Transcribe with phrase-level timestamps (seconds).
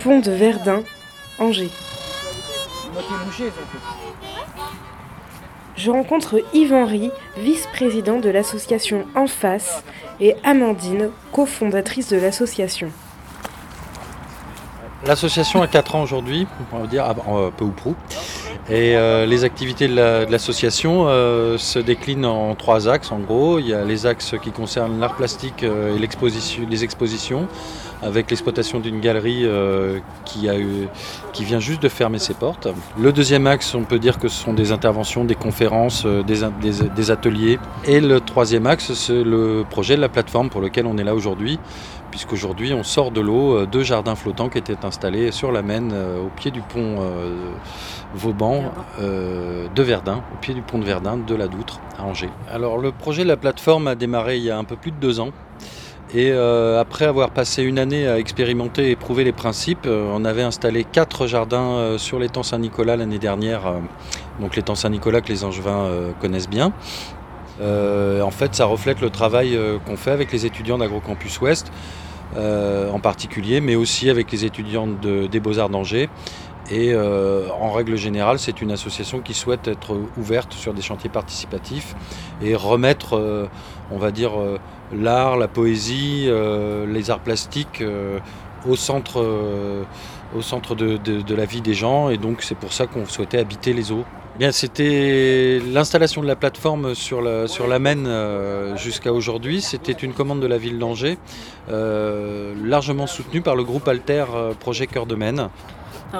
[0.00, 0.82] Pont de Verdun,
[1.38, 1.70] Angers.
[5.76, 9.84] Je rencontre Yves Henry, vice-président de l'association En Face,
[10.20, 12.90] et Amandine, cofondatrice de l'association.
[15.06, 17.96] L'association a 4 ans aujourd'hui, on va dire, euh, peu ou prou.
[18.68, 23.58] Et euh, les activités de l'association euh, se déclinent en trois axes en gros.
[23.58, 27.48] Il y a les axes qui concernent l'art plastique et les expositions,
[28.02, 29.46] avec l'exploitation d'une galerie
[30.24, 32.68] qui, vient juste de fermer ses portes.
[32.98, 37.58] Le deuxième axe, on peut dire que ce sont des interventions, des conférences, des, ateliers.
[37.84, 41.14] Et le troisième axe, c'est le projet de la plateforme pour lequel on est là
[41.14, 41.58] aujourd'hui,
[42.12, 45.90] puisqu'aujourd'hui on sort de l'eau euh, deux jardins flottants qui étaient installés sur la Maine
[45.92, 46.96] euh, au pied du pont
[49.00, 52.30] euh, de Verdun, au pied du pont de Verdun de la Doutre à Angers.
[52.50, 54.96] Alors le projet de la plateforme a démarré il y a un peu plus de
[54.96, 55.30] deux ans.
[56.14, 60.84] Et après avoir passé une année à expérimenter et prouver les principes, on avait installé
[60.84, 63.62] quatre jardins sur l'étang Saint-Nicolas l'année dernière,
[64.38, 65.88] donc l'étang Saint-Nicolas que les Angevins
[66.20, 66.74] connaissent bien.
[67.62, 71.72] en fait, ça reflète le travail qu'on fait avec les étudiants d'AgroCampus Ouest,
[72.34, 76.08] euh, en particulier, mais aussi avec les étudiants des Beaux-Arts d'Angers.
[76.72, 81.10] Et euh, en règle générale, c'est une association qui souhaite être ouverte sur des chantiers
[81.10, 81.94] participatifs
[82.42, 83.46] et remettre, euh,
[83.90, 84.32] on va dire,
[84.96, 86.30] l'art, la poésie,
[86.88, 87.84] les arts plastiques
[88.66, 89.22] au centre,
[90.34, 92.08] au centre de, la vie des gens.
[92.08, 94.04] Et donc c'est pour ça qu'on souhaitait habiter les eaux
[94.38, 99.60] Bien, c'était l'installation de la plateforme sur la, sur la Maine euh, jusqu'à aujourd'hui.
[99.60, 101.18] C'était une commande de la ville d'Angers,
[101.68, 105.50] euh, largement soutenue par le groupe Alter euh, Projet Cœur de Maine.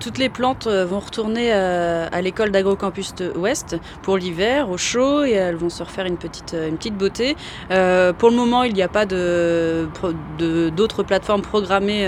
[0.00, 5.56] Toutes les plantes vont retourner à, l'école d'Agrocampus Ouest pour l'hiver, au chaud, et elles
[5.56, 7.36] vont se refaire une petite, une petite beauté.
[7.68, 12.06] pour le moment, il n'y a pas d'autres de, plateformes programmées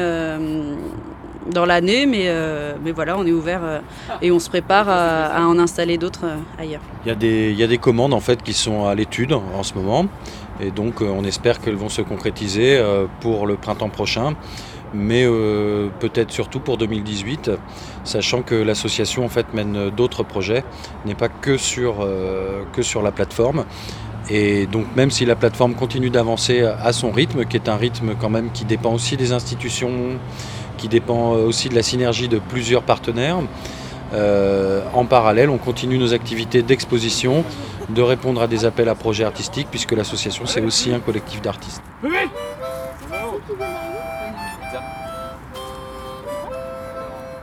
[1.53, 3.81] dans l'année, mais, euh, mais voilà, on est ouvert euh,
[4.23, 6.81] et on se prépare à, en installer d'autres euh, ailleurs.
[7.05, 9.33] Il y, a des, il y a des commandes en fait qui sont à l'étude
[9.33, 10.07] en ce moment
[10.61, 12.83] et donc on espère qu'elles vont se concrétiser
[13.21, 14.35] pour le printemps prochain
[14.95, 15.27] mais
[16.01, 17.51] peut-être surtout pour 2018,
[18.05, 20.65] sachant que l'association en fait mène d'autres projets,
[21.05, 22.07] n'est pas que sur,
[22.73, 23.65] que sur la plateforme.
[24.29, 28.15] Et donc même si la plateforme continue d'avancer à son rythme, qui est un rythme
[28.19, 30.19] quand même qui dépend aussi des institutions,
[30.77, 33.39] qui dépend euh, aussi de la synergie de plusieurs partenaires.
[34.13, 37.45] Euh, en parallèle, on continue nos activités d'exposition,
[37.89, 41.83] de répondre à des appels à projets artistiques, puisque l'association c'est aussi un collectif d'artistes.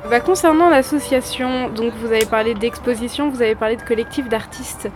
[0.10, 4.90] Bah, concernant l'association, donc vous avez parlé d'exposition, vous avez parlé de collectif d'artistes.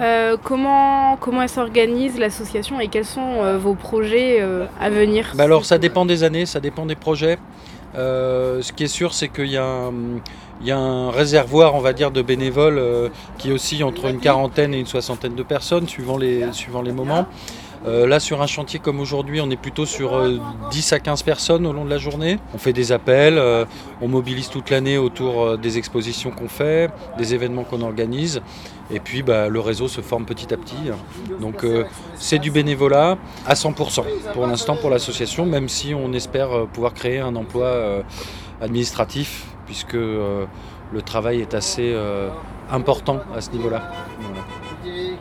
[0.00, 4.40] Euh, comment, comment elle s'organise l'association et quels sont vos projets
[4.80, 7.38] à venir bah Alors ça dépend des années, ça dépend des projets.
[7.96, 12.22] Euh, ce qui est sûr, c'est qu'il y, a un réservoir, on va dire, de
[12.22, 13.08] bénévoles euh,
[13.38, 17.26] qui oscille entre une quarantaine et une soixantaine de personnes, suivant les, suivant les moments.
[17.86, 20.20] Euh, là, sur un chantier comme aujourd'hui, on est plutôt sur
[20.70, 22.38] 10 à 15 personnes au long de la journée.
[22.54, 23.40] On fait des appels,
[24.00, 28.40] on mobilise toute l'année autour des expositions qu'on fait, des événements qu'on organise.
[28.90, 30.76] Et puis bah, le réseau se forme petit à petit.
[31.40, 31.84] Donc euh,
[32.16, 36.92] c'est du bénévolat à 100% pour l'instant pour l'association, même si on espère euh, pouvoir
[36.92, 38.02] créer un emploi euh,
[38.60, 40.46] administratif, puisque le
[41.04, 41.96] travail est assez
[42.70, 43.90] important à ce niveau-là.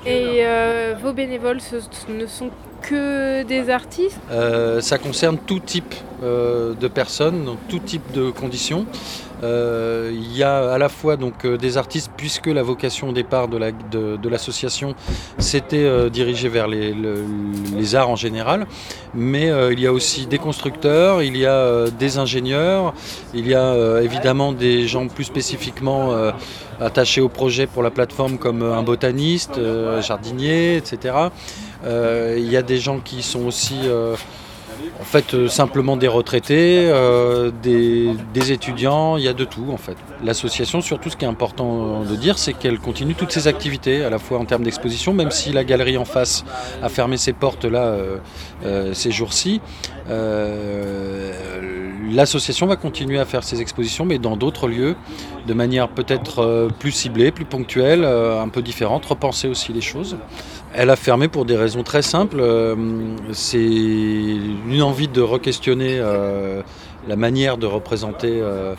[0.06, 0.44] Et
[1.02, 1.76] vos bénévoles ce
[2.10, 2.50] ne sont
[2.84, 4.20] que des artistes
[4.82, 8.86] Ça concerne tout type de personnes, dans tout type de conditions.
[9.44, 13.12] Euh, il y a à la fois donc, euh, des artistes, puisque la vocation au
[13.12, 14.96] départ de l'association
[15.38, 16.94] s'était euh, dirigée vers les,
[17.96, 18.66] arts en général,
[19.14, 22.94] mais il y a aussi des constructeurs, il y a des ingénieurs,
[23.34, 26.16] il y a évidemment des gens plus spécifiquement
[26.80, 31.14] attachés au projet pour la plateforme comme un botaniste, un jardinier, etc.
[31.86, 33.76] il y a des gens qui sont aussi
[35.00, 39.78] en fait, euh, simplement des retraités, euh, des, étudiants, il y a de tout en
[39.78, 39.98] fait.
[40.24, 44.10] L'association, surtout ce qui est important de dire, c'est qu'elle continue toutes ses activités, à
[44.10, 46.44] la fois en termes d'exposition, même si la galerie en face
[46.82, 47.98] a fermé ses portes là
[48.66, 49.62] euh, ces jours-ci.
[52.14, 54.96] L'association va continuer à faire ses expositions, mais dans d'autres lieux,
[55.48, 60.18] de manière peut-être plus ciblée, plus ponctuelle, un peu différente, repenser aussi les choses.
[60.76, 62.40] Elle a fermé pour des raisons très simples.
[62.40, 62.76] Euh,
[63.32, 66.64] c'est une envie de re-questionner euh,
[67.08, 68.74] la manière de représenter, euh,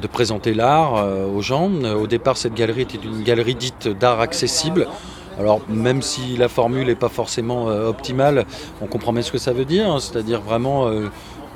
[0.00, 1.70] de présenter l'art aux gens.
[1.70, 4.88] Au départ, cette galerie était une galerie dite d'art accessible.
[5.38, 8.46] Alors même si la formule n'est pas forcément optimale,
[8.82, 10.90] on comprend bien ce que ça veut dire, hein, c'est-à-dire vraiment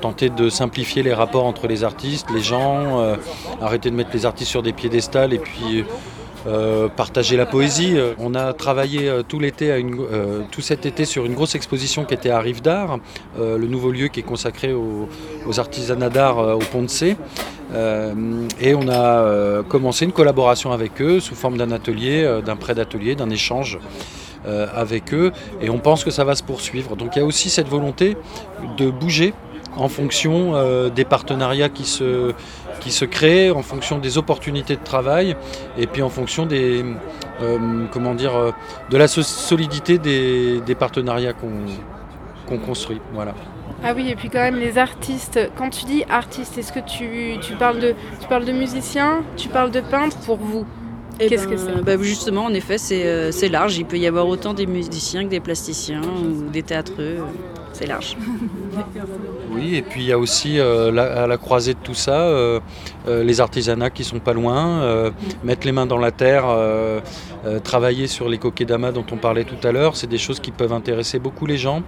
[0.05, 3.15] tenter de simplifier les rapports entre les artistes, les gens,
[3.61, 5.83] arrêter de mettre les artistes sur des piédestals et puis
[6.47, 7.95] euh, partager la poésie.
[8.19, 12.13] On a travaillé euh, tout l'été, euh, tout cet été sur une grosse exposition qui
[12.13, 12.99] était à Rive d'Art,
[13.39, 15.09] le nouveau lieu qui est consacré aux,
[15.59, 17.15] artisanats d'art au Pont de C.
[18.61, 23.15] et on a commencé une collaboration avec eux sous forme d'un atelier, d'un prêt d'atelier,
[23.15, 23.79] d'un échange
[24.45, 25.31] avec eux.
[25.61, 26.95] Et on pense que ça va se poursuivre.
[26.95, 28.17] Donc il y a aussi cette volonté
[28.77, 29.33] de bouger
[29.75, 32.33] en fonction des partenariats qui se,
[32.79, 35.35] qui se créent en fonction des opportunités de travail
[35.77, 36.83] et puis en fonction des,
[37.41, 38.51] euh, comment dire, euh,
[38.89, 43.01] de la solidité des, partenariats qu'on construit.
[43.13, 43.33] Voilà.
[43.83, 47.39] Ah oui, et puis quand même les artistes, quand tu dis artiste, est-ce que tu,
[47.41, 50.65] tu, parles de, tu parles de musiciens, tu parles de peintres pour vous?
[51.19, 51.81] Eh Qu'est-ce que c'est?
[51.81, 53.77] bah Justement, en effet, euh, c'est large.
[53.77, 57.19] Il peut y avoir autant des musiciens que des plasticiens ou des théâtreux.
[57.77, 58.15] C'est large.
[59.51, 62.61] Oui, et puis il y a aussi euh, à la croisée de tout ça, euh,
[63.05, 65.11] les artisanats qui sont pas loin,
[65.43, 66.45] mettre les mains dans la terre,
[67.65, 70.71] travailler sur les coquets-damas dont on parlait tout à l'heure, c'est des choses qui peuvent
[70.71, 71.83] intéresser beaucoup les gens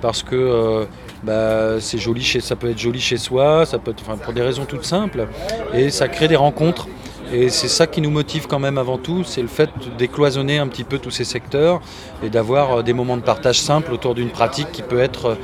[0.00, 0.86] parce que
[1.22, 3.94] bah, c'est joli ça peut être joli chez soi, ça peut
[4.24, 5.28] pour des raisons toutes simples,
[5.74, 6.88] et ça crée des rencontres.
[7.32, 10.58] Et c'est ça qui nous motive quand même avant tout, c'est le fait de décloisonner
[10.58, 11.80] un petit peu tous ces secteurs
[12.22, 15.34] et d'avoir euh, des moments de partage simples autour d'une pratique qui peut être euh,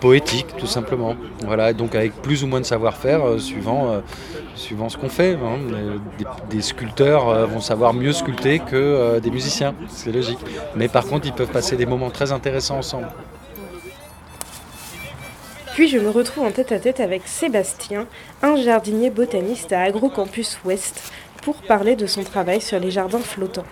[0.00, 1.14] poétique tout simplement.
[1.46, 4.02] Voilà, donc avec plus ou moins de savoir-faire euh, suivant,
[4.54, 5.34] suivant ce qu'on fait.
[5.34, 5.58] Hein.
[6.50, 10.38] Des, sculpteurs vont savoir mieux sculpter que des musiciens, c'est logique.
[10.74, 13.08] Mais par contre, ils peuvent passer des moments très intéressants ensemble.
[15.74, 18.06] Puis je me retrouve en tête à tête avec Sébastien,
[18.42, 23.64] un jardinier botaniste à AgroCampus Ouest, pour parler de son travail sur les jardins flottants.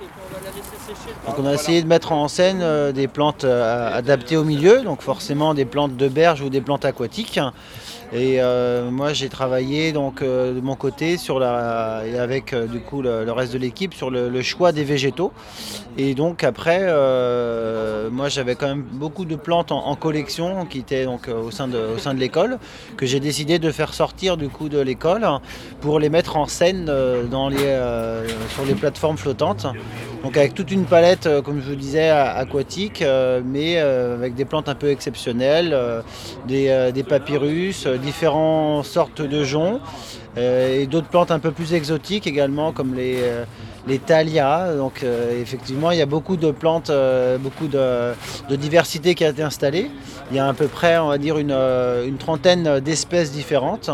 [1.39, 5.03] on a essayé de mettre en scène euh, des plantes euh, adaptées au milieu, donc
[5.03, 7.41] forcément des plantes de berge ou des plantes aquatiques.
[8.13, 13.03] Et euh, moi j'ai travaillé donc de mon côté sur la et avec du coup
[13.03, 15.33] le, reste de l'équipe sur le, choix des végétaux.
[15.97, 16.81] Et donc après
[18.11, 21.79] moi j'avais quand même beaucoup de plantes en, collection qui étaient donc au sein de,
[21.79, 22.59] au sein de l'école
[22.97, 25.27] que j'ai décidé de faire sortir du coup de l'école
[25.81, 26.91] pour les mettre en scène
[27.31, 27.59] dans les
[27.89, 29.67] euh, sur les plateformes flottantes.
[30.23, 34.45] Donc avec toute une palette, euh, comme je vous disais, aquatique, euh, mais avec des
[34.45, 35.77] plantes un peu exceptionnelles,
[36.47, 39.81] des, papyrus, différentes sortes de joncs
[40.37, 43.23] et d'autres plantes un peu plus exotiques également, comme les,
[43.87, 44.75] les thalias.
[44.77, 45.05] Donc
[45.41, 46.93] effectivement, il y a beaucoup de plantes,
[47.41, 48.13] beaucoup de,
[48.51, 49.91] diversité qui a été installée.
[50.31, 51.53] Il y a à peu près, on va dire, une,
[52.07, 53.91] une trentaine d'espèces différentes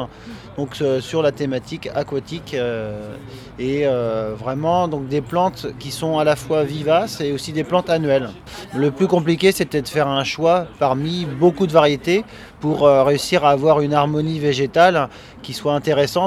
[0.57, 3.17] donc euh, sur la thématique aquatique euh,
[3.59, 7.65] et euh, vraiment donc des plantes qui sont à la fois vivaces et aussi des
[7.65, 8.31] plantes annuelles.
[8.75, 12.25] Le plus compliqué c'était de faire un choix parmi beaucoup de variétés
[12.61, 15.09] pour réussir à avoir une harmonie végétale
[15.43, 16.24] qui soit intéressante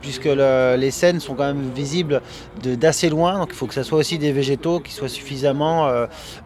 [0.00, 2.20] puisque les scènes sont quand même visibles
[2.62, 5.90] d'assez loin donc il faut que ce soit aussi des végétaux qui soient suffisamment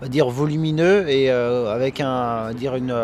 [0.03, 2.95] dire volumineux et avec un dire une,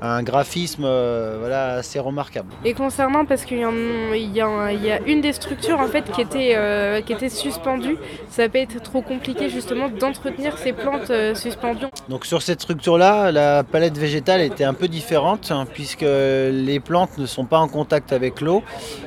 [0.00, 2.48] un graphisme voilà assez remarquable.
[2.64, 7.00] Et concernant parce qu'il y, y, a une des structures en fait qui était, euh,
[7.00, 7.96] qui était suspendue.
[8.30, 11.86] Ça pas été trop compliqué justement d'entretenir ces plantes euh, suspendues.
[12.08, 17.18] Donc sur cette structure-là, la palette végétale était un peu différente hein, puisque les plantes
[17.18, 18.62] ne sont pas en contact avec l'eau.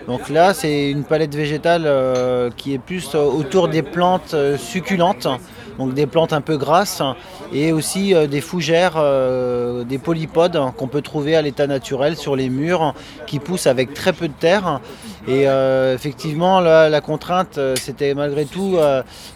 [0.07, 5.27] Donc là, c'est une palette végétale euh, qui est plus autour des plantes succulentes
[5.77, 7.01] donc des plantes un peu grasses
[7.53, 12.35] et aussi euh, des fougères, euh, des polypodes qu'on peut trouver à l'état naturel sur
[12.35, 12.93] les murs
[13.27, 14.79] qui poussent avec très peu de terre.
[15.27, 18.77] Et euh, effectivement, la, contrainte, c'était malgré tout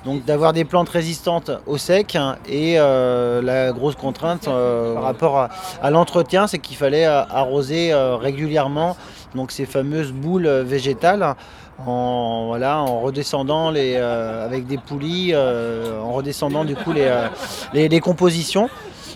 [0.03, 5.47] donc d'avoir des plantes résistantes au sec et la grosse contrainte par rapport
[5.81, 8.97] à l'entretien, c'est qu'il fallait arroser régulièrement
[9.35, 11.35] donc ces fameuses boules végétales
[11.79, 17.05] en, voilà, en redescendant les, euh, avec des poulies, euh, en redescendant du coup les,
[17.05, 17.27] euh,
[17.73, 18.69] les, compositions.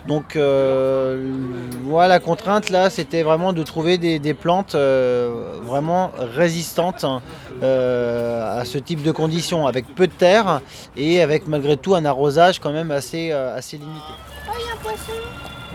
[0.08, 7.22] Donc voilà, la contrainte là, c'était vraiment de trouver des, plantes vraiment résistantes hein,
[7.62, 10.62] à ce type de conditions, avec peu de terre
[10.96, 14.00] et avec malgré tout un arrosage quand même assez, assez limité.
[14.48, 15.12] Oh, il y a un poisson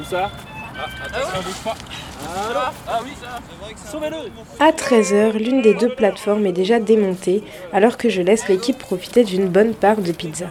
[0.01, 0.31] Où ça?
[4.61, 9.25] À 13h, l'une des deux plateformes est déjà démontée, alors que je laisse l'équipe profiter
[9.25, 10.47] d'une bonne part de pizza.